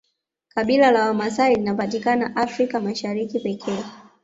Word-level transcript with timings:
kabila 0.49 0.91
la 0.91 1.05
wamasai 1.07 1.55
linapatikana 1.55 2.35
africa 2.35 2.79
mashariki 2.81 3.39
pekee 3.39 3.79